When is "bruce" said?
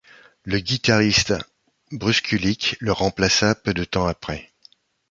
1.91-2.21